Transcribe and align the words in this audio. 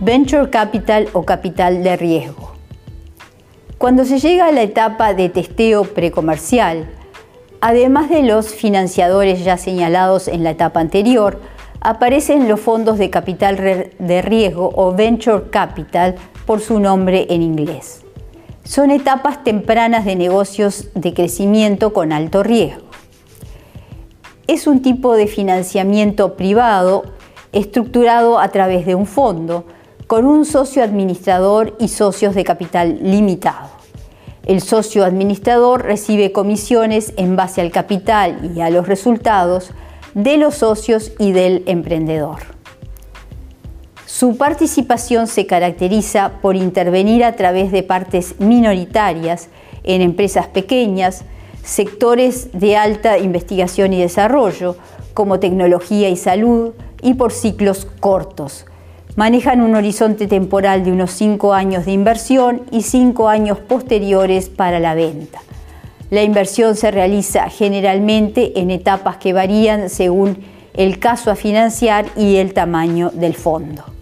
venture 0.00 0.50
capital 0.50 1.08
o 1.14 1.24
capital 1.24 1.82
de 1.82 1.96
riesgo. 1.96 2.52
Cuando 3.78 4.04
se 4.04 4.18
llega 4.18 4.46
a 4.46 4.52
la 4.52 4.62
etapa 4.62 5.14
de 5.14 5.30
testeo 5.30 5.84
precomercial, 5.84 6.86
además 7.62 8.10
de 8.10 8.22
los 8.22 8.54
financiadores 8.54 9.42
ya 9.42 9.56
señalados 9.56 10.28
en 10.28 10.44
la 10.44 10.50
etapa 10.50 10.80
anterior, 10.80 11.40
aparecen 11.80 12.46
los 12.46 12.60
fondos 12.60 12.98
de 12.98 13.08
capital 13.08 13.90
de 13.98 14.22
riesgo 14.22 14.70
o 14.74 14.92
venture 14.94 15.50
capital 15.50 16.16
por 16.44 16.60
su 16.60 16.78
nombre 16.78 17.26
en 17.30 17.40
inglés. 17.40 18.02
Son 18.64 18.90
etapas 18.90 19.44
tempranas 19.44 20.04
de 20.04 20.16
negocios 20.16 20.88
de 20.94 21.14
crecimiento 21.14 21.94
con 21.94 22.12
alto 22.12 22.42
riesgo. 22.42 22.82
Es 24.46 24.66
un 24.66 24.82
tipo 24.82 25.14
de 25.14 25.26
financiamiento 25.26 26.36
privado 26.36 27.04
estructurado 27.52 28.38
a 28.38 28.48
través 28.48 28.84
de 28.84 28.94
un 28.94 29.06
fondo 29.06 29.64
con 30.06 30.24
un 30.24 30.44
socio 30.44 30.84
administrador 30.84 31.76
y 31.80 31.88
socios 31.88 32.34
de 32.34 32.44
capital 32.44 32.98
limitado. 33.02 33.70
El 34.44 34.60
socio 34.60 35.04
administrador 35.04 35.82
recibe 35.82 36.30
comisiones 36.30 37.12
en 37.16 37.34
base 37.34 37.60
al 37.60 37.72
capital 37.72 38.52
y 38.54 38.60
a 38.60 38.70
los 38.70 38.86
resultados 38.86 39.72
de 40.14 40.36
los 40.36 40.54
socios 40.54 41.10
y 41.18 41.32
del 41.32 41.64
emprendedor. 41.66 42.38
Su 44.06 44.36
participación 44.36 45.26
se 45.26 45.46
caracteriza 45.46 46.34
por 46.40 46.54
intervenir 46.54 47.24
a 47.24 47.34
través 47.34 47.72
de 47.72 47.82
partes 47.82 48.38
minoritarias 48.38 49.48
en 49.82 50.00
empresas 50.00 50.46
pequeñas, 50.46 51.24
sectores 51.64 52.50
de 52.52 52.76
alta 52.76 53.18
investigación 53.18 53.92
y 53.92 54.00
desarrollo, 54.00 54.76
como 55.12 55.40
tecnología 55.40 56.08
y 56.08 56.16
salud, 56.16 56.72
y 57.02 57.14
por 57.14 57.32
ciclos 57.32 57.86
cortos. 57.98 58.66
Manejan 59.16 59.62
un 59.62 59.74
horizonte 59.74 60.26
temporal 60.26 60.84
de 60.84 60.92
unos 60.92 61.10
cinco 61.10 61.54
años 61.54 61.86
de 61.86 61.92
inversión 61.92 62.64
y 62.70 62.82
cinco 62.82 63.30
años 63.30 63.58
posteriores 63.58 64.50
para 64.50 64.78
la 64.78 64.94
venta. 64.94 65.40
La 66.10 66.22
inversión 66.22 66.76
se 66.76 66.90
realiza 66.90 67.48
generalmente 67.48 68.60
en 68.60 68.70
etapas 68.70 69.16
que 69.16 69.32
varían 69.32 69.88
según 69.88 70.44
el 70.74 70.98
caso 70.98 71.30
a 71.30 71.34
financiar 71.34 72.04
y 72.14 72.36
el 72.36 72.52
tamaño 72.52 73.10
del 73.10 73.34
fondo. 73.34 73.95